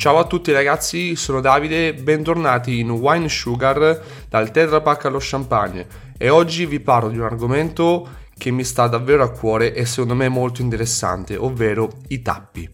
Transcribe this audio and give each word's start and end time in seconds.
Ciao 0.00 0.16
a 0.16 0.24
tutti 0.24 0.50
ragazzi, 0.50 1.14
sono 1.14 1.42
Davide, 1.42 1.92
bentornati 1.92 2.78
in 2.78 2.88
Wine 2.88 3.28
Sugar 3.28 4.02
dal 4.30 4.50
Tetra 4.50 4.80
Pak 4.80 5.04
allo 5.04 5.18
Champagne 5.20 5.86
e 6.16 6.30
oggi 6.30 6.64
vi 6.64 6.80
parlo 6.80 7.10
di 7.10 7.18
un 7.18 7.24
argomento 7.24 8.08
che 8.38 8.50
mi 8.50 8.64
sta 8.64 8.86
davvero 8.86 9.22
a 9.22 9.30
cuore 9.30 9.74
e 9.74 9.84
secondo 9.84 10.14
me 10.14 10.30
molto 10.30 10.62
interessante, 10.62 11.36
ovvero 11.36 11.90
i 12.08 12.22
tappi. 12.22 12.66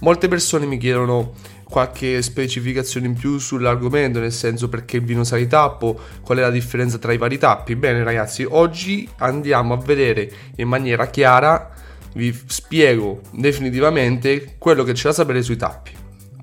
Molte 0.00 0.28
persone 0.28 0.66
mi 0.66 0.76
chiedono 0.76 1.32
qualche 1.64 2.20
specificazione 2.20 3.06
in 3.06 3.14
più 3.14 3.38
sull'argomento, 3.38 4.20
nel 4.20 4.30
senso 4.30 4.68
perché 4.68 4.98
il 4.98 5.04
vino 5.04 5.24
sa 5.24 5.36
di 5.36 5.46
tappo, 5.46 5.98
qual 6.22 6.36
è 6.36 6.42
la 6.42 6.50
differenza 6.50 6.98
tra 6.98 7.14
i 7.14 7.16
vari 7.16 7.38
tappi. 7.38 7.76
Bene 7.76 8.04
ragazzi, 8.04 8.46
oggi 8.46 9.08
andiamo 9.20 9.72
a 9.72 9.78
vedere 9.78 10.30
in 10.56 10.68
maniera 10.68 11.06
chiara, 11.06 11.72
vi 12.12 12.38
spiego 12.44 13.22
definitivamente 13.30 14.56
quello 14.58 14.84
che 14.84 14.92
c'è 14.92 15.04
da 15.04 15.14
sapere 15.14 15.40
sui 15.40 15.56
tappi. 15.56 15.97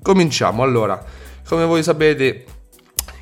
Cominciamo 0.06 0.62
allora, 0.62 1.04
come 1.48 1.64
voi 1.64 1.82
sapete 1.82 2.44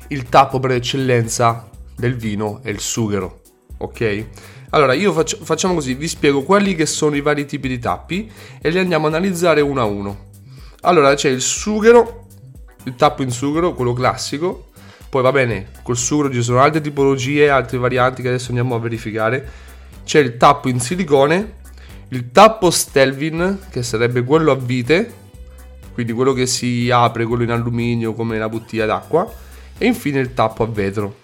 il 0.09 0.29
tappo 0.29 0.59
per 0.59 0.69
eccellenza 0.69 1.67
del 1.95 2.15
vino 2.15 2.59
è 2.61 2.69
il 2.69 2.79
sughero, 2.79 3.41
ok? 3.77 4.25
Allora 4.69 4.93
io 4.93 5.11
faccio, 5.11 5.39
facciamo 5.41 5.73
così, 5.73 5.95
vi 5.95 6.07
spiego 6.07 6.43
quelli 6.43 6.75
che 6.75 6.85
sono 6.85 7.15
i 7.15 7.21
vari 7.21 7.47
tipi 7.47 7.67
di 7.67 7.79
tappi 7.79 8.31
e 8.61 8.69
li 8.69 8.77
andiamo 8.77 9.07
a 9.07 9.09
analizzare 9.09 9.61
uno 9.61 9.81
a 9.81 9.85
uno. 9.85 10.25
Allora 10.81 11.15
c'è 11.15 11.29
il 11.29 11.41
sughero, 11.41 12.27
il 12.83 12.93
tappo 12.95 13.23
in 13.23 13.31
sughero, 13.31 13.73
quello 13.73 13.93
classico, 13.93 14.67
poi 15.09 15.23
va 15.23 15.31
bene, 15.31 15.69
col 15.81 15.97
sughero 15.97 16.31
ci 16.31 16.43
sono 16.43 16.59
altre 16.59 16.81
tipologie, 16.81 17.49
altre 17.49 17.79
varianti 17.79 18.21
che 18.21 18.27
adesso 18.27 18.49
andiamo 18.49 18.75
a 18.75 18.79
verificare. 18.79 19.51
C'è 20.03 20.19
il 20.19 20.37
tappo 20.37 20.69
in 20.69 20.79
silicone, 20.79 21.53
il 22.09 22.29
tappo 22.29 22.69
Stelvin, 22.69 23.61
che 23.71 23.81
sarebbe 23.81 24.23
quello 24.23 24.51
a 24.51 24.55
vite, 24.55 25.23
quindi 25.95 26.11
quello 26.11 26.33
che 26.33 26.45
si 26.45 26.89
apre, 26.91 27.25
quello 27.25 27.43
in 27.43 27.51
alluminio 27.51 28.13
come 28.13 28.37
la 28.37 28.49
bottiglia 28.49 28.85
d'acqua, 28.85 29.27
e 29.77 29.85
infine 29.87 30.19
il 30.19 30.33
tappo 30.33 30.63
a 30.63 30.67
vetro. 30.67 31.15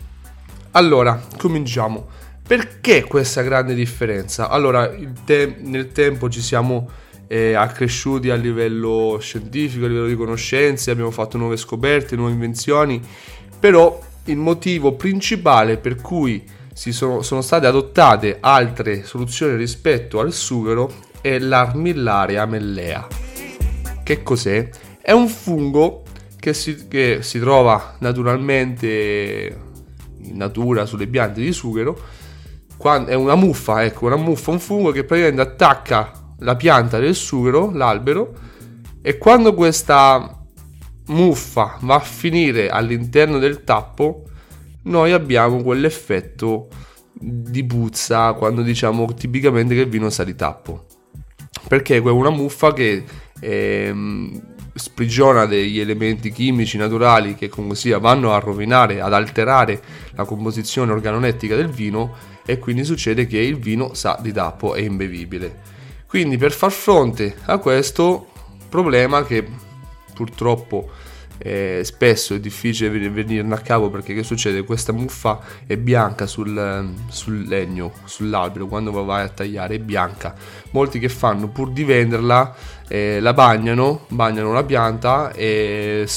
Allora, 0.71 1.21
cominciamo. 1.37 2.07
Perché 2.47 3.03
questa 3.03 3.41
grande 3.41 3.75
differenza? 3.75 4.49
Allora, 4.49 4.89
te- 5.25 5.57
nel 5.59 5.91
tempo 5.91 6.29
ci 6.29 6.41
siamo 6.41 6.89
eh, 7.27 7.53
accresciuti 7.53 8.29
a 8.29 8.35
livello 8.35 9.17
scientifico, 9.21 9.85
a 9.85 9.87
livello 9.89 10.07
di 10.07 10.15
conoscenze, 10.15 10.89
abbiamo 10.89 11.11
fatto 11.11 11.37
nuove 11.37 11.57
scoperte, 11.57 12.15
nuove 12.15 12.31
invenzioni, 12.31 13.01
però 13.59 13.99
il 14.25 14.37
motivo 14.37 14.93
principale 14.93 15.77
per 15.77 15.95
cui 15.95 16.43
sono, 16.73 17.21
sono, 17.21 17.41
state 17.41 17.67
adottate 17.67 18.37
altre 18.39 19.03
soluzioni 19.03 19.55
rispetto 19.55 20.19
al 20.19 20.31
sughero 20.31 20.91
è 21.21 21.37
l'armillaria 21.39 22.45
mellea. 22.45 23.20
Che 24.11 24.23
cos'è? 24.23 24.69
È 25.01 25.13
un 25.13 25.29
fungo 25.29 26.03
che 26.37 26.53
si, 26.53 26.89
che 26.89 27.19
si 27.21 27.39
trova 27.39 27.95
naturalmente 27.99 29.57
in 30.23 30.35
natura 30.35 30.85
sulle 30.85 31.07
piante 31.07 31.39
di 31.39 31.53
sughero. 31.53 31.97
È 32.77 33.13
una 33.13 33.35
muffa, 33.35 33.85
ecco, 33.85 34.07
una 34.07 34.17
muffa, 34.17 34.51
un 34.51 34.59
fungo 34.59 34.91
che 34.91 35.05
praticamente 35.05 35.41
attacca 35.41 36.11
la 36.39 36.57
pianta 36.57 36.99
del 36.99 37.15
sughero, 37.15 37.71
l'albero, 37.71 38.33
e 39.01 39.17
quando 39.17 39.53
questa 39.53 40.43
muffa 41.05 41.77
va 41.79 41.95
a 41.95 41.99
finire 42.01 42.67
all'interno 42.67 43.39
del 43.39 43.63
tappo, 43.63 44.23
noi 44.83 45.13
abbiamo 45.13 45.63
quell'effetto 45.63 46.67
di 47.13 47.63
puzza 47.63 48.33
quando 48.33 48.61
diciamo 48.61 49.13
tipicamente 49.13 49.73
che 49.73 49.81
il 49.81 49.89
vino 49.89 50.09
sa 50.09 50.25
di 50.25 50.35
tappo. 50.35 50.87
Perché 51.65 51.95
è 51.95 51.99
una 51.99 52.29
muffa 52.29 52.73
che 52.73 53.05
ehm, 53.41 54.41
sprigiona 54.73 55.45
degli 55.45 55.79
elementi 55.79 56.31
chimici 56.31 56.77
naturali 56.77 57.35
che 57.35 57.49
comunque 57.49 57.77
sia 57.77 57.97
vanno 57.97 58.33
a 58.33 58.39
rovinare, 58.39 59.01
ad 59.01 59.13
alterare 59.13 59.81
la 60.11 60.23
composizione 60.23 60.91
organolettica 60.91 61.55
del 61.55 61.69
vino 61.69 62.15
e 62.45 62.57
quindi 62.57 62.85
succede 62.85 63.27
che 63.27 63.39
il 63.39 63.57
vino 63.57 63.93
sa 63.93 64.17
di 64.21 64.31
tappo, 64.31 64.73
è 64.75 64.81
imbevibile. 64.81 65.59
Quindi 66.07 66.37
per 66.37 66.51
far 66.51 66.71
fronte 66.71 67.35
a 67.45 67.57
questo 67.57 68.27
problema 68.69 69.25
che 69.25 69.45
purtroppo 70.13 70.89
eh, 71.43 71.81
spesso 71.83 72.35
è 72.35 72.39
difficile 72.39 73.09
venirne 73.09 73.55
a 73.55 73.57
capo 73.57 73.89
perché 73.89 74.13
che 74.13 74.23
succede? 74.23 74.63
Questa 74.63 74.93
muffa 74.93 75.39
è 75.65 75.75
bianca 75.75 76.27
sul, 76.27 76.93
sul, 77.09 77.47
legno, 77.47 77.93
sull'albero, 78.03 78.67
quando 78.67 78.91
vai 78.91 79.23
a 79.23 79.29
tagliare 79.29 79.75
è 79.75 79.79
bianca. 79.79 80.35
Molti 80.71 80.99
che 80.99 81.09
fanno 81.09 81.47
pur 81.47 81.71
di 81.71 81.83
venderla 81.83 82.55
eh, 82.87 83.19
la 83.19 83.33
bagnano, 83.33 84.05
bagnano 84.09 84.53
la 84.53 84.63
pianta 84.63 85.31
e 85.31 86.07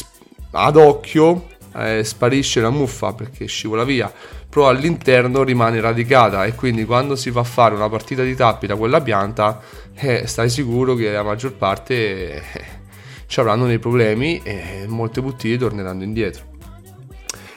ad 0.50 0.76
occhio 0.76 1.48
eh, 1.76 2.04
sparisce 2.04 2.60
la 2.60 2.70
muffa 2.70 3.12
perché 3.14 3.46
scivola 3.46 3.82
via 3.82 4.12
però 4.54 4.68
all'interno 4.68 5.42
rimane 5.42 5.80
radicata 5.80 6.44
e 6.44 6.54
quindi 6.54 6.84
quando 6.84 7.16
si 7.16 7.30
va 7.30 7.40
a 7.40 7.44
fare 7.44 7.74
una 7.74 7.88
partita 7.88 8.22
di 8.22 8.36
tappi 8.36 8.68
da 8.68 8.76
quella 8.76 9.00
pianta 9.00 9.60
eh, 9.94 10.28
stai 10.28 10.48
sicuro 10.48 10.94
che 10.94 11.10
la 11.10 11.24
maggior 11.24 11.54
parte 11.54 12.34
eh, 12.34 12.42
ci 13.26 13.40
avranno 13.40 13.66
dei 13.66 13.78
problemi 13.78 14.40
e 14.42 14.84
molte 14.86 15.20
bottiglie 15.20 15.58
torneranno 15.58 16.02
indietro. 16.02 16.52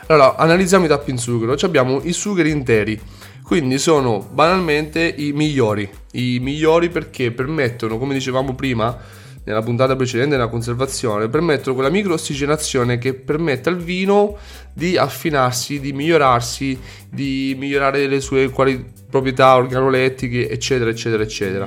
Allora, 0.07 0.35
analizziamo 0.38 0.85
i 0.85 0.88
tappi 0.88 1.11
in 1.11 1.17
sughero. 1.17 1.55
Abbiamo 1.61 2.01
i 2.03 2.13
sugheri 2.13 2.50
interi, 2.50 3.00
quindi 3.44 3.78
sono 3.78 4.25
banalmente 4.31 5.13
i 5.17 5.33
migliori. 5.33 5.89
I 6.13 6.39
migliori 6.39 6.89
perché 6.89 7.31
permettono, 7.31 7.97
come 7.97 8.13
dicevamo 8.13 8.55
prima, 8.55 8.97
nella 9.44 9.61
puntata 9.61 9.95
precedente 9.95 10.35
della 10.35 10.50
conservazione, 10.50 11.29
permettono 11.29 11.73
quella 11.73 11.89
microossigenazione 11.89 12.97
che 12.97 13.13
permette 13.13 13.69
al 13.69 13.78
vino 13.78 14.38
di 14.73 14.97
affinarsi, 14.97 15.79
di 15.79 15.94
migliorarsi, 15.94 16.78
di 17.09 17.55
migliorare 17.57 18.07
le 18.07 18.19
sue 18.19 18.49
quali- 18.49 18.84
proprietà 19.09 19.55
organolettiche, 19.55 20.49
eccetera, 20.49 20.89
eccetera, 20.89 21.23
eccetera. 21.23 21.66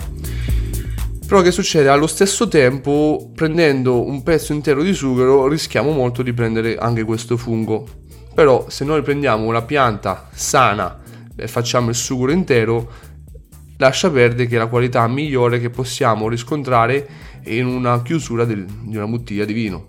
Però 1.31 1.43
che 1.43 1.53
succede? 1.53 1.89
Allo 1.89 2.09
stesso 2.09 2.49
tempo, 2.49 3.31
prendendo 3.33 4.05
un 4.05 4.25
pezzo 4.25 4.53
intero 4.53 4.83
di 4.83 4.93
sughero, 4.93 5.47
rischiamo 5.47 5.93
molto 5.93 6.23
di 6.23 6.33
prendere 6.33 6.77
anche 6.77 7.05
questo 7.05 7.37
fungo. 7.37 7.87
Però 8.35 8.69
se 8.69 8.85
noi 8.85 9.01
prendiamo 9.03 9.45
una 9.45 9.63
pianta 9.63 10.29
sana 10.33 11.01
e 11.37 11.47
facciamo 11.47 11.91
il 11.91 11.95
sughero 11.95 12.33
intero, 12.33 12.91
lascia 13.77 14.11
perdere 14.11 14.49
che 14.49 14.59
la 14.59 14.67
qualità 14.67 15.07
migliore 15.07 15.61
che 15.61 15.71
possiamo 15.71 16.29
riscontrare 16.29 17.09
in 17.45 17.65
una 17.65 18.03
chiusura 18.03 18.45
del, 18.45 18.65
di 18.65 18.97
una 18.97 19.07
bottiglia 19.07 19.45
di 19.45 19.53
vino. 19.53 19.87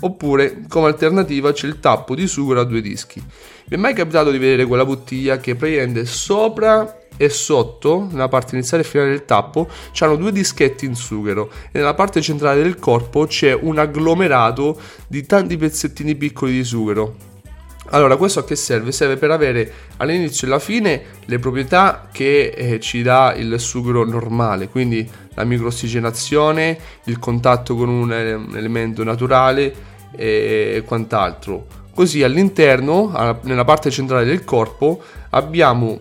Oppure, 0.00 0.64
come 0.68 0.86
alternativa, 0.86 1.52
c'è 1.52 1.66
il 1.66 1.80
tappo 1.80 2.14
di 2.14 2.26
sughero 2.26 2.60
a 2.60 2.64
due 2.64 2.80
dischi. 2.80 3.22
Vi 3.66 3.74
è 3.74 3.78
mai 3.78 3.92
capitato 3.92 4.30
di 4.30 4.38
vedere 4.38 4.64
quella 4.64 4.86
bottiglia 4.86 5.36
che 5.36 5.54
prende 5.54 6.06
sopra 6.06 6.97
e 7.16 7.28
sotto, 7.28 8.06
nella 8.10 8.28
parte 8.28 8.54
iniziale 8.54 8.82
e 8.82 8.86
finale 8.86 9.10
del 9.10 9.24
tappo, 9.24 9.68
c'hanno 9.92 10.16
due 10.16 10.32
dischetti 10.32 10.84
in 10.84 10.94
sughero 10.94 11.50
e 11.72 11.78
nella 11.78 11.94
parte 11.94 12.20
centrale 12.20 12.62
del 12.62 12.78
corpo 12.78 13.26
c'è 13.26 13.52
un 13.52 13.78
agglomerato 13.78 14.80
di 15.06 15.26
tanti 15.26 15.56
pezzettini 15.56 16.14
piccoli 16.14 16.52
di 16.52 16.64
sughero. 16.64 17.26
Allora, 17.90 18.16
questo 18.16 18.40
a 18.40 18.44
che 18.44 18.54
serve? 18.54 18.92
Serve 18.92 19.16
per 19.16 19.30
avere 19.30 19.72
all'inizio 19.96 20.46
e 20.46 20.50
alla 20.50 20.60
fine 20.60 21.02
le 21.24 21.38
proprietà 21.38 22.08
che 22.12 22.52
eh, 22.54 22.80
ci 22.80 23.02
dà 23.02 23.34
il 23.34 23.58
sughero 23.58 24.04
normale, 24.04 24.68
quindi 24.68 25.08
la 25.34 25.44
microossigenazione, 25.44 26.78
il 27.04 27.18
contatto 27.18 27.74
con 27.74 27.88
un, 27.88 28.10
un 28.10 28.56
elemento 28.56 29.02
naturale 29.04 29.74
e 30.14 30.82
quant'altro. 30.84 31.66
Così 31.94 32.22
all'interno, 32.22 33.38
nella 33.42 33.64
parte 33.64 33.90
centrale 33.90 34.24
del 34.24 34.44
corpo, 34.44 35.02
abbiamo 35.30 35.98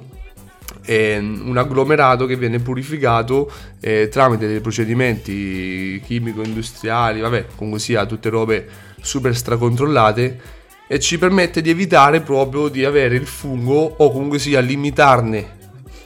eh, 0.87 1.17
un 1.17 1.57
agglomerato 1.57 2.25
che 2.25 2.37
viene 2.37 2.59
purificato 2.59 3.51
eh, 3.81 4.07
tramite 4.09 4.47
dei 4.47 4.61
procedimenti 4.61 6.01
chimico-industriali, 6.05 7.19
vabbè, 7.19 7.45
comunque 7.55 7.81
sia 7.81 8.05
tutte 8.05 8.29
robe 8.29 8.67
super 9.01 9.35
stracontrollate 9.35 10.39
e 10.87 10.99
ci 10.99 11.17
permette 11.17 11.61
di 11.61 11.69
evitare 11.69 12.21
proprio 12.21 12.69
di 12.69 12.85
avere 12.85 13.15
il 13.15 13.27
fungo 13.27 13.95
o 13.97 14.11
comunque 14.11 14.39
sia 14.39 14.61
limitarne 14.61 15.55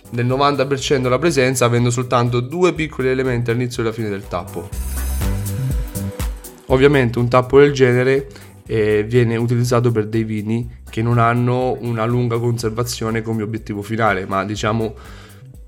del 0.10 0.25
90% 0.25 1.07
la 1.07 1.19
presenza 1.19 1.66
avendo 1.66 1.92
soltanto 1.92 2.39
due 2.39 2.74
piccoli 2.74 3.07
elementi 3.07 3.51
all'inizio 3.51 3.84
e 3.84 3.86
alla 3.86 3.95
fine 3.95 4.10
del 4.10 4.27
tappo. 4.27 4.68
Ovviamente 6.68 7.19
un 7.19 7.27
tappo 7.27 7.60
del 7.60 7.72
genere 7.74 8.27
eh, 8.66 9.04
viene 9.04 9.36
utilizzato 9.36 9.92
per 9.92 10.08
dei 10.08 10.24
vini 10.24 10.80
che 10.90 11.02
non 11.02 11.18
hanno 11.18 11.78
una 11.81 12.06
lunga 12.06 12.40
conservazione 12.40 13.22
come 13.22 13.44
obiettivo 13.44 13.81
finale, 13.81 14.25
ma 14.25 14.44
diciamo 14.44 14.96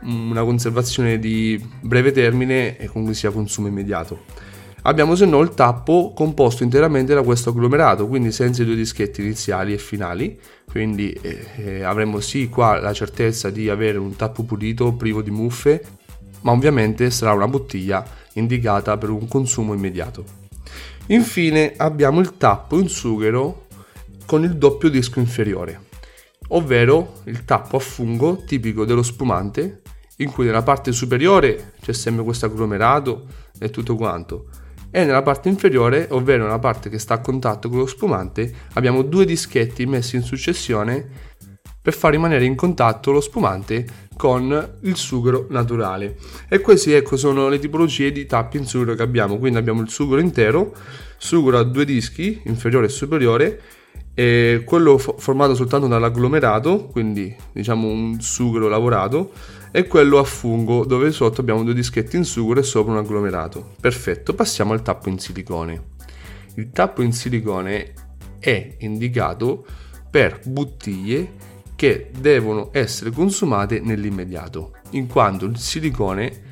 una 0.04 0.44
conservazione 0.44 1.18
di 1.18 1.62
breve 1.82 2.12
termine 2.12 2.78
e 2.78 2.88
comunque 2.88 3.16
sia 3.16 3.32
consumo 3.32 3.68
immediato. 3.68 4.52
Abbiamo 4.86 5.16
se 5.16 5.26
no 5.26 5.40
il 5.40 5.54
tappo 5.54 6.12
composto 6.14 6.64
interamente 6.64 7.14
da 7.14 7.22
questo 7.22 7.52
agglomerato, 7.52 8.06
quindi 8.08 8.34
senza 8.34 8.64
i 8.64 8.66
due 8.66 8.76
dischetti 8.76 9.22
iniziali 9.22 9.72
e 9.72 9.78
finali, 9.78 10.38
quindi 10.70 11.10
eh, 11.22 11.46
eh, 11.56 11.84
avremo 11.84 12.20
sì 12.20 12.50
qua 12.50 12.82
la 12.82 12.92
certezza 12.92 13.50
di 13.50 13.70
avere 13.70 13.98
un 13.98 14.18
tappo 14.18 14.44
pulito, 14.44 14.92
privo 14.92 15.22
di 15.22 15.32
muffe, 15.32 15.82
ma 16.42 16.52
ovviamente 16.52 17.10
sarà 17.12 17.32
una 17.32 17.48
bottiglia 17.48 18.06
indicata 18.34 18.98
per 18.98 19.10
un 19.10 19.26
consumo 19.30 19.74
immediato. 19.74 20.42
Infine 21.08 21.74
abbiamo 21.78 22.20
il 22.20 22.38
tappo 22.38 22.80
in 22.80 22.88
sughero 22.88 23.68
con 24.26 24.44
il 24.44 24.56
doppio 24.58 24.90
disco 24.90 25.20
inferiore, 25.20 25.88
ovvero 26.50 27.22
il 27.26 27.44
tappo 27.46 27.78
a 27.78 27.80
fungo 27.80 28.44
tipico 28.46 28.86
dello 28.86 29.04
spumante 29.04 29.82
in 30.18 30.32
cui 30.32 30.46
nella 30.46 30.64
parte 30.64 30.92
superiore 30.92 31.74
c'è 31.82 31.94
sempre 31.94 32.24
questo 32.24 32.46
agglomerato 32.46 33.26
e 33.60 33.70
tutto 33.70 33.96
quanto 33.96 34.48
e 34.96 35.06
nella 35.06 35.24
parte 35.24 35.50
inferiore, 35.50 36.06
ovvero 36.12 36.44
nella 36.44 36.60
parte 36.60 36.88
che 36.88 37.00
sta 37.00 37.16
a 37.16 37.20
contatto 37.20 37.68
con 37.68 37.80
lo 37.80 37.88
spumante, 37.88 38.54
abbiamo 38.74 39.02
due 39.02 39.26
dischetti 39.26 39.88
messi 39.88 40.18
in 40.18 40.22
successione 40.22 41.10
per 41.82 41.96
far 41.96 42.12
rimanere 42.12 42.46
in 42.46 42.54
contatto 42.54 43.12
lo 43.12 43.20
spumante 43.20 43.88
con 44.16 44.78
il 44.82 44.96
sughero 44.96 45.48
naturale. 45.50 46.18
E 46.48 46.60
queste 46.60 46.96
ecco 46.96 47.18
sono 47.18 47.50
le 47.50 47.60
tipologie 47.60 48.12
di 48.12 48.26
tappi 48.26 48.58
in 48.58 48.66
sughero 48.66 48.96
che 48.96 49.04
abbiamo. 49.04 49.38
Quindi 49.38 49.58
abbiamo 49.58 49.82
il 49.82 49.90
sughero 49.90 50.22
intero, 50.22 50.74
sughero 51.18 51.58
a 51.58 51.64
due 51.64 51.86
dischi, 51.86 52.42
inferiore 52.46 52.86
e 52.88 52.90
superiore, 52.90 53.62
e 54.14 54.62
quello 54.66 54.98
formato 54.98 55.56
soltanto 55.56 55.88
dall'agglomerato, 55.88 56.86
quindi 56.86 57.36
diciamo 57.52 57.88
un 57.88 58.22
sughero 58.22 58.68
lavorato, 58.68 59.32
e 59.72 59.88
quello 59.88 60.20
a 60.20 60.24
fungo 60.24 60.86
dove 60.86 61.12
sotto 61.12 61.42
abbiamo 61.42 61.64
due 61.64 61.74
dischetti 61.74 62.16
in 62.16 62.26
sughero 62.26 62.60
e 62.60 62.64
sopra 62.64 62.92
un 62.92 63.00
agglomerato. 63.00 63.72
Perfetto, 63.82 64.36
passiamo 64.36 64.74
al 64.74 64.84
tappo 64.84 65.10
in 65.10 65.18
silicone. 65.18 65.92
Il 66.56 66.70
tappo 66.70 67.02
in 67.02 67.12
silicone 67.12 67.94
è 68.38 68.76
indicato 68.80 69.66
per 70.12 70.42
bottiglie 70.46 71.32
che 71.84 72.12
devono 72.18 72.70
essere 72.72 73.12
consumate 73.12 73.82
nell'immediato, 73.82 74.72
in 74.92 75.06
quanto 75.06 75.44
il 75.44 75.58
silicone, 75.58 76.52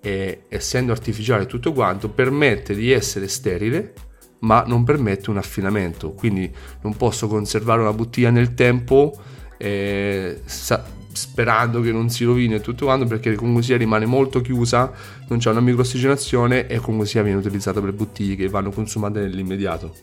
è, 0.00 0.44
essendo 0.48 0.90
artificiale 0.90 1.44
tutto 1.44 1.74
quanto, 1.74 2.08
permette 2.08 2.74
di 2.74 2.90
essere 2.90 3.28
sterile 3.28 3.92
ma 4.38 4.64
non 4.66 4.84
permette 4.84 5.28
un 5.28 5.36
affinamento, 5.36 6.12
quindi 6.12 6.50
non 6.80 6.96
posso 6.96 7.28
conservare 7.28 7.82
una 7.82 7.92
bottiglia 7.92 8.30
nel 8.30 8.54
tempo 8.54 9.14
eh, 9.58 10.40
sa- 10.46 10.82
sperando 11.12 11.82
che 11.82 11.92
non 11.92 12.08
si 12.08 12.24
rovini 12.24 12.54
e 12.54 12.62
tutto 12.62 12.86
quanto 12.86 13.04
perché 13.04 13.34
comunque 13.34 13.62
sia 13.62 13.76
rimane 13.76 14.06
molto 14.06 14.40
chiusa, 14.40 14.90
non 15.28 15.40
c'è 15.40 15.50
una 15.50 15.60
microossigenazione 15.60 16.68
e 16.68 16.78
comunque 16.78 17.06
sia 17.06 17.22
viene 17.22 17.38
utilizzata 17.38 17.82
per 17.82 17.92
bottiglie 17.92 18.34
che 18.34 18.48
vanno 18.48 18.70
consumate 18.70 19.20
nell'immediato. 19.20 19.94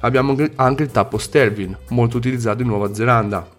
Abbiamo 0.00 0.34
anche 0.56 0.82
il 0.82 0.90
tappo 0.90 1.16
Stervin, 1.16 1.78
molto 1.90 2.16
utilizzato 2.16 2.62
in 2.62 2.68
Nuova 2.68 2.92
Zelanda. 2.92 3.54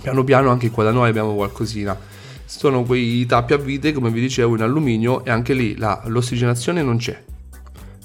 Piano 0.00 0.24
piano 0.24 0.50
anche 0.50 0.70
qua 0.70 0.84
da 0.84 0.90
noi 0.90 1.08
abbiamo 1.08 1.34
qualcosina. 1.34 1.96
Sono 2.44 2.82
quei 2.84 3.26
tappi 3.26 3.52
a 3.52 3.58
vite, 3.58 3.92
come 3.92 4.10
vi 4.10 4.20
dicevo, 4.20 4.54
in 4.54 4.62
alluminio 4.62 5.24
e 5.24 5.30
anche 5.30 5.52
lì 5.52 5.76
la, 5.76 6.02
l'ossigenazione 6.06 6.82
non 6.82 6.96
c'è. 6.96 7.22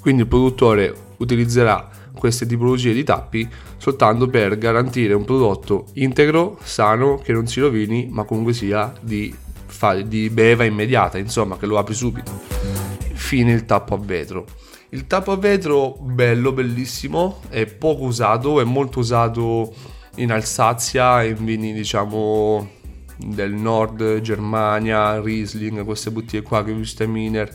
Quindi 0.02 0.24
il 0.24 0.28
produttore 0.28 0.94
utilizzerà 1.18 1.90
queste 2.14 2.46
tipologie 2.46 2.94
di 2.94 3.04
tappi 3.04 3.48
soltanto 3.78 4.28
per 4.28 4.58
garantire 4.58 5.14
un 5.14 5.26
prodotto 5.26 5.88
integro, 5.94 6.58
sano, 6.64 7.18
che 7.18 7.34
non 7.34 7.48
si 7.48 7.60
rovini, 7.60 8.08
ma 8.10 8.24
comunque 8.24 8.54
sia 8.54 8.94
di, 9.00 9.34
di 10.06 10.30
beva 10.30 10.64
immediata, 10.64 11.18
insomma, 11.18 11.58
che 11.58 11.66
lo 11.66 11.78
apri 11.78 11.94
subito. 11.94 12.32
Fine 13.14 13.52
il 13.52 13.66
tappo 13.66 13.96
a 13.96 13.98
vetro. 13.98 14.46
Il 14.90 15.08
tappo 15.08 15.32
a 15.32 15.38
vetro 15.38 15.98
bello, 16.00 16.52
bellissimo, 16.52 17.42
è 17.50 17.66
poco 17.66 18.04
usato, 18.04 18.62
è 18.62 18.64
molto 18.64 19.00
usato 19.00 19.74
in 20.16 20.32
Alsazia, 20.32 21.24
in 21.24 21.44
vini 21.44 21.74
diciamo 21.74 22.82
del 23.18 23.54
nord, 23.54 24.22
Germania, 24.22 25.20
Riesling, 25.20 25.84
queste 25.84 26.12
bottiglie 26.12 26.42
qua 26.42 26.64
che 26.64 26.72
Wüsteminer 26.72 27.52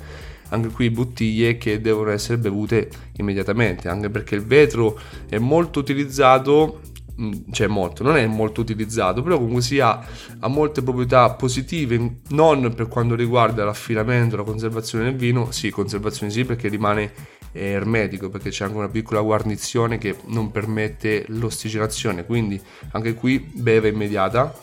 anche 0.51 0.69
qui 0.69 0.91
bottiglie 0.91 1.59
che 1.59 1.81
devono 1.81 2.11
essere 2.11 2.39
bevute 2.39 2.91
immediatamente, 3.17 3.89
anche 3.89 4.11
perché 4.11 4.35
il 4.35 4.45
vetro 4.45 4.99
è 5.29 5.39
molto 5.39 5.81
utilizzato 5.81 6.81
mm, 7.21 7.33
cioè 7.51 7.67
molto, 7.67 8.03
non 8.03 8.17
è 8.17 8.27
molto 8.27 8.61
utilizzato, 8.61 9.23
però 9.23 9.37
comunque 9.37 9.63
sia 9.63 10.03
ha 10.39 10.49
molte 10.49 10.83
proprietà 10.83 11.31
positive, 11.35 12.21
non 12.29 12.73
per 12.75 12.89
quanto 12.89 13.15
riguarda 13.15 13.65
l'affinamento, 13.65 14.37
la 14.37 14.43
conservazione 14.43 15.05
del 15.05 15.17
vino, 15.17 15.51
sì, 15.51 15.71
conservazione 15.71 16.33
sì 16.33 16.45
perché 16.45 16.69
rimane 16.69 17.13
ermetico, 17.53 18.29
perché 18.29 18.51
c'è 18.51 18.65
anche 18.65 18.77
una 18.77 18.89
piccola 18.89 19.21
guarnizione 19.21 19.99
che 19.99 20.17
non 20.27 20.51
permette 20.51 21.25
l'ossigenazione, 21.29 22.25
quindi 22.25 22.61
anche 22.93 23.15
qui 23.15 23.39
beve 23.39 23.89
immediata, 23.89 24.55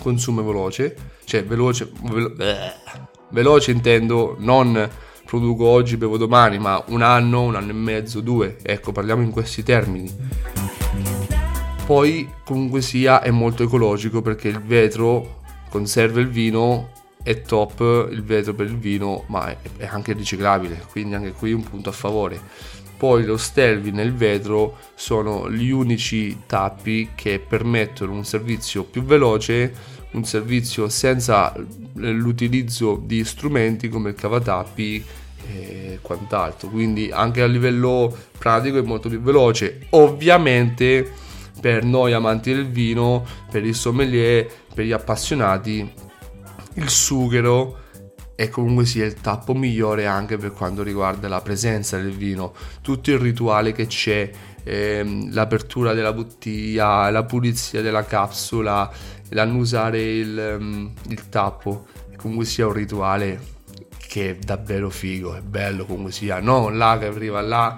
consumo 0.00 0.42
veloce, 0.42 0.96
cioè 1.24 1.44
veloce, 1.44 1.90
velo- 2.02 2.34
veloce 3.30 3.70
intendo 3.70 4.36
non 4.38 4.88
produco 5.24 5.66
oggi, 5.66 5.98
bevo 5.98 6.16
domani, 6.16 6.58
ma 6.58 6.82
un 6.88 7.02
anno, 7.02 7.42
un 7.42 7.54
anno 7.54 7.70
e 7.70 7.74
mezzo, 7.74 8.20
due. 8.20 8.56
Ecco, 8.62 8.92
parliamo 8.92 9.22
in 9.22 9.30
questi 9.30 9.62
termini. 9.62 10.10
Poi 11.84 12.28
comunque 12.44 12.80
sia 12.80 13.20
è 13.20 13.30
molto 13.30 13.62
ecologico 13.62 14.22
perché 14.22 14.48
il 14.48 14.60
vetro 14.60 15.42
conserva 15.68 16.20
il 16.20 16.28
vino, 16.28 16.92
è 17.28 17.42
top 17.42 18.08
il 18.10 18.22
vetro 18.22 18.54
per 18.54 18.64
il 18.64 18.78
vino, 18.78 19.24
ma 19.26 19.54
è 19.76 19.86
anche 19.86 20.14
riciclabile, 20.14 20.86
quindi 20.90 21.14
anche 21.14 21.32
qui 21.32 21.52
un 21.52 21.62
punto 21.62 21.90
a 21.90 21.92
favore. 21.92 22.40
Poi 22.96 23.24
lo 23.26 23.36
Stelvin 23.36 23.98
e 24.00 24.02
il 24.02 24.14
vetro 24.14 24.78
sono 24.94 25.50
gli 25.50 25.68
unici 25.68 26.44
tappi 26.46 27.10
che 27.14 27.38
permettono 27.38 28.14
un 28.14 28.24
servizio 28.24 28.82
più 28.84 29.02
veloce, 29.02 29.72
un 30.12 30.24
servizio 30.24 30.88
senza 30.88 31.54
l'utilizzo 31.96 32.98
di 33.04 33.22
strumenti 33.26 33.90
come 33.90 34.08
il 34.08 34.14
cavatappi 34.14 35.04
e 35.46 35.98
quant'altro. 36.00 36.70
Quindi 36.70 37.10
anche 37.12 37.42
a 37.42 37.46
livello 37.46 38.16
pratico 38.38 38.78
è 38.78 38.82
molto 38.82 39.10
più 39.10 39.20
veloce. 39.20 39.80
Ovviamente 39.90 41.12
per 41.60 41.84
noi 41.84 42.14
amanti 42.14 42.54
del 42.54 42.68
vino, 42.68 43.22
per 43.50 43.66
i 43.66 43.74
sommelier, 43.74 44.50
per 44.72 44.86
gli 44.86 44.92
appassionati, 44.92 46.06
il 46.78 46.88
sughero 46.88 47.86
è 48.36 48.48
comunque 48.48 48.86
sia 48.86 49.04
il 49.04 49.14
tappo 49.14 49.52
migliore 49.52 50.06
anche 50.06 50.36
per 50.36 50.52
quanto 50.52 50.84
riguarda 50.84 51.26
la 51.26 51.40
presenza 51.40 51.98
del 51.98 52.12
vino, 52.12 52.54
tutto 52.82 53.10
il 53.10 53.18
rituale 53.18 53.72
che 53.72 53.88
c'è, 53.88 54.30
ehm, 54.62 55.32
l'apertura 55.32 55.92
della 55.92 56.12
bottiglia, 56.12 57.10
la 57.10 57.24
pulizia 57.24 57.82
della 57.82 58.04
capsula, 58.04 58.88
l'annusare 59.30 60.00
il, 60.00 60.56
um, 60.60 60.92
il 61.08 61.28
tappo, 61.28 61.86
comunque 62.16 62.46
sia 62.46 62.68
un 62.68 62.74
rituale 62.74 63.56
che 64.06 64.30
è 64.30 64.34
davvero 64.36 64.88
figo, 64.88 65.34
è 65.34 65.40
bello 65.40 65.84
comunque 65.84 66.12
sia, 66.12 66.38
non 66.38 66.78
là 66.78 66.96
che 66.98 67.06
arriva 67.06 67.40
là, 67.40 67.76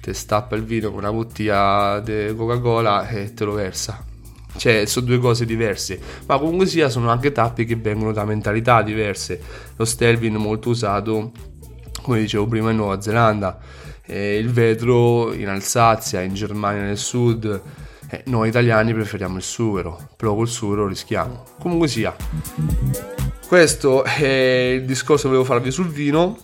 ti 0.00 0.12
stappa 0.12 0.56
il 0.56 0.64
vino 0.64 0.90
con 0.90 0.98
una 0.98 1.12
bottiglia 1.12 2.00
di 2.00 2.34
Coca-Cola 2.36 3.06
e 3.06 3.32
te 3.32 3.44
lo 3.44 3.52
versa. 3.52 4.09
Cioè, 4.56 4.84
sono 4.86 5.06
due 5.06 5.18
cose 5.18 5.46
diverse, 5.46 5.98
ma 6.26 6.38
comunque 6.38 6.66
sia 6.66 6.88
sono 6.88 7.08
anche 7.10 7.32
tappi 7.32 7.64
che 7.64 7.76
vengono 7.76 8.12
da 8.12 8.24
mentalità 8.24 8.82
diverse. 8.82 9.40
Lo 9.76 9.84
Stelvin 9.84 10.34
molto 10.34 10.70
usato, 10.70 11.32
come 12.02 12.20
dicevo 12.20 12.46
prima, 12.46 12.70
in 12.70 12.76
Nuova 12.76 13.00
Zelanda, 13.00 13.58
eh, 14.04 14.36
il 14.36 14.50
vetro 14.50 15.32
in 15.32 15.48
Alsazia, 15.48 16.20
in 16.20 16.34
Germania 16.34 16.82
nel 16.82 16.98
sud. 16.98 17.62
Eh, 18.10 18.22
noi 18.26 18.48
italiani 18.48 18.92
preferiamo 18.92 19.36
il 19.36 19.42
sughero, 19.42 20.10
però 20.16 20.34
col 20.34 20.48
sughero 20.48 20.88
rischiamo. 20.88 21.44
Comunque 21.60 21.86
sia. 21.86 22.14
Questo 23.46 24.04
è 24.04 24.72
il 24.74 24.84
discorso 24.84 25.22
che 25.22 25.28
volevo 25.28 25.44
farvi 25.44 25.70
sul 25.70 25.88
vino. 25.88 26.36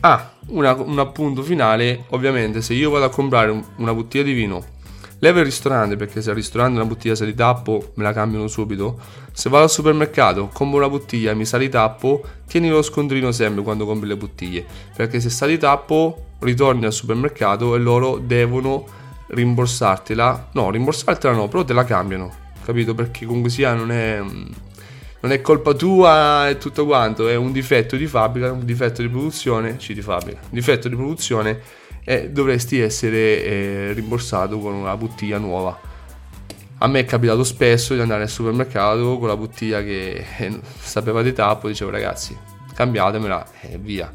Ah, 0.00 0.32
una, 0.48 0.74
un 0.74 0.98
appunto 0.98 1.42
finale. 1.42 2.04
Ovviamente, 2.10 2.60
se 2.60 2.74
io 2.74 2.90
vado 2.90 3.06
a 3.06 3.10
comprare 3.10 3.50
un, 3.50 3.64
una 3.76 3.94
bottiglia 3.94 4.24
di 4.24 4.32
vino, 4.32 4.64
levo 5.22 5.38
il 5.38 5.44
ristorante 5.44 5.96
perché 5.96 6.20
se 6.20 6.30
al 6.30 6.36
ristorante 6.36 6.78
una 6.78 6.88
bottiglia 6.88 7.14
sa 7.14 7.24
di 7.24 7.34
tappo 7.34 7.92
me 7.94 8.02
la 8.02 8.12
cambiano 8.12 8.48
subito. 8.48 8.98
Se 9.32 9.48
vado 9.48 9.64
al 9.64 9.70
supermercato, 9.70 10.48
compro 10.52 10.78
una 10.78 10.88
bottiglia 10.88 11.30
e 11.30 11.34
mi 11.34 11.44
sa 11.44 11.58
di 11.58 11.68
tappo, 11.68 12.24
tieni 12.46 12.68
lo 12.68 12.82
scontrino 12.82 13.30
sempre 13.30 13.62
quando 13.62 13.86
compri 13.86 14.08
le 14.08 14.16
bottiglie. 14.16 14.64
Perché 14.94 15.20
se 15.20 15.30
sa 15.30 15.46
di 15.46 15.58
tappo, 15.58 16.30
ritorni 16.40 16.86
al 16.86 16.92
supermercato 16.92 17.76
e 17.76 17.78
loro 17.78 18.18
devono 18.18 18.84
rimborsartela. 19.28 20.48
No, 20.52 20.70
rimborsartela 20.70 21.34
no, 21.34 21.46
però 21.46 21.64
te 21.64 21.72
la 21.72 21.84
cambiano. 21.84 22.30
Capito? 22.64 22.94
Perché 22.94 23.24
comunque 23.24 23.50
sia 23.50 23.74
non 23.74 23.92
è 23.92 24.20
non 25.22 25.30
è 25.30 25.40
colpa 25.40 25.72
tua 25.72 26.48
e 26.48 26.58
tutto 26.58 26.84
quanto, 26.84 27.28
è 27.28 27.36
un 27.36 27.52
difetto 27.52 27.94
di 27.94 28.08
fabbrica, 28.08 28.50
un 28.50 28.64
difetto 28.64 29.02
di 29.02 29.08
produzione, 29.08 29.78
ci 29.78 29.94
di 29.94 30.02
fabbrica, 30.02 30.40
un 30.42 30.48
difetto 30.50 30.88
di 30.88 30.96
produzione 30.96 31.60
e 32.04 32.30
dovresti 32.30 32.80
essere 32.80 33.44
eh, 33.44 33.92
rimborsato 33.92 34.58
con 34.58 34.74
una 34.74 34.96
bottiglia 34.96 35.38
nuova. 35.38 35.90
A 36.78 36.88
me 36.88 37.00
è 37.00 37.04
capitato 37.04 37.44
spesso 37.44 37.94
di 37.94 38.00
andare 38.00 38.22
al 38.22 38.28
supermercato 38.28 39.18
con 39.18 39.28
la 39.28 39.36
bottiglia 39.36 39.82
che 39.82 40.24
eh, 40.38 40.60
sapeva 40.80 41.22
di 41.22 41.32
tappo, 41.32 41.68
dicevo 41.68 41.90
ragazzi 41.90 42.36
cambiatemela 42.74 43.46
e 43.60 43.78
via. 43.78 44.12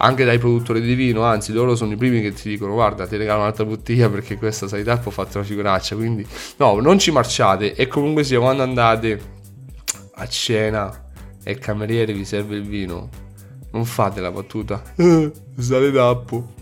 Anche 0.00 0.24
dai 0.24 0.38
produttori 0.38 0.80
di 0.80 0.94
vino, 0.94 1.24
anzi 1.24 1.52
loro 1.52 1.74
sono 1.74 1.92
i 1.92 1.96
primi 1.96 2.20
che 2.20 2.32
ti 2.32 2.48
dicono 2.48 2.74
guarda 2.74 3.04
ti 3.08 3.16
regalo 3.16 3.40
un'altra 3.40 3.64
bottiglia 3.64 4.08
perché 4.08 4.36
questa 4.36 4.68
sai 4.68 4.84
tappo 4.84 5.08
ho 5.08 5.10
fatto 5.10 5.38
una 5.38 5.46
figuraccia, 5.46 5.96
quindi 5.96 6.24
no, 6.58 6.78
non 6.78 7.00
ci 7.00 7.10
marciate 7.10 7.74
e 7.74 7.88
comunque 7.88 8.22
sia 8.22 8.38
quando 8.38 8.62
andate 8.62 9.20
a 10.14 10.26
cena 10.28 11.10
e 11.42 11.50
il 11.50 11.58
cameriere 11.58 12.12
vi 12.12 12.24
serve 12.24 12.54
il 12.54 12.62
vino, 12.62 13.08
non 13.72 13.84
fate 13.84 14.20
la 14.20 14.30
battuta, 14.30 14.80
eh, 14.94 15.32
sale 15.58 15.90
tappo 15.90 16.57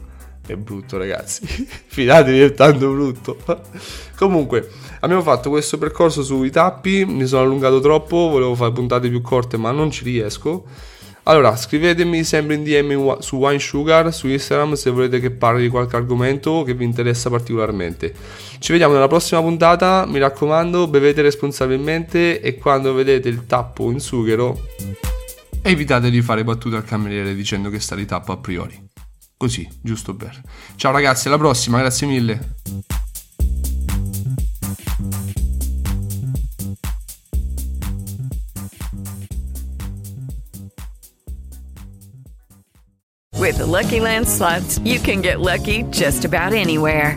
è 0.53 0.57
brutto 0.57 0.99
ragazzi. 0.99 1.47
Fidatevi 1.87 2.41
è 2.41 2.55
tanto 2.55 2.91
brutto. 2.91 3.37
Comunque 4.17 4.69
abbiamo 5.01 5.23
fatto 5.23 5.51
questo 5.51 5.79
percorso 5.79 6.23
sui 6.23 6.51
tappi 6.51 7.05
mi 7.05 7.27
sono 7.27 7.43
allungato 7.43 7.81
troppo 7.81 8.29
volevo 8.29 8.55
fare 8.55 8.73
puntate 8.73 9.09
più 9.09 9.21
corte 9.21 9.57
ma 9.57 9.71
non 9.71 9.91
ci 9.91 10.05
riesco. 10.05 10.65
Allora 11.29 11.57
scrivetemi 11.57 12.23
sempre 12.23 12.55
in 12.55 12.63
DM 12.63 13.19
su 13.19 13.37
Wine 13.37 13.59
Sugar 13.59 14.15
su 14.15 14.29
Instagram 14.29 14.75
se 14.75 14.91
volete 14.91 15.19
che 15.19 15.33
parli 15.33 15.63
di 15.63 15.69
qualche 15.69 15.97
argomento 15.97 16.63
che 16.63 16.73
vi 16.73 16.85
interessa 16.85 17.29
particolarmente. 17.29 18.15
Ci 18.59 18.71
vediamo 18.71 18.95
nella 18.95 19.09
prossima 19.09 19.41
puntata 19.41 20.07
mi 20.07 20.21
raccomando 20.21 20.87
bevete 20.87 21.23
responsabilmente 21.23 22.41
e 22.41 22.57
quando 22.57 22.95
vedete 22.95 23.29
il 23.29 23.45
tappo 23.47 23.91
in 23.91 23.99
sughero 23.99 24.67
evitate 25.63 26.11
di 26.11 26.23
fare 26.23 26.45
battute 26.45 26.77
al 26.77 26.85
cameriere 26.85 27.35
dicendo 27.35 27.71
che 27.71 27.81
sta 27.81 27.97
di 27.97 28.07
tappo 28.07 28.31
a 28.31 28.37
priori 28.37 28.86
Così, 29.37 29.69
giusto 29.83 30.15
per. 30.17 30.41
Ciao 30.77 30.93
ragazzi, 30.93 31.29
alla 31.29 31.37
prossima, 31.37 31.79
grazie 31.79 32.07
mille. 32.07 32.55
With 43.39 43.59
the 43.59 43.67
Lucky 43.67 44.01
Land 44.01 44.27
slots, 44.27 44.81
you 44.83 44.99
can 44.99 45.21
get 45.21 45.41
lucky 45.41 45.85
just 45.91 46.25
about 46.25 46.53
anywhere. 46.53 47.17